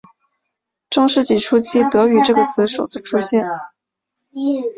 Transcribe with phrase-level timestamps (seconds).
[0.89, 3.45] 中世纪初期德语这个词首次出现。